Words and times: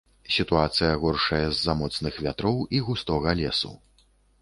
Сітуацыя 0.35 0.95
горшае 1.03 1.43
з-за 1.51 1.77
моцных 1.83 2.19
вятроў 2.27 2.57
і 2.79 2.83
густога 2.91 3.39
лесу. 3.45 3.71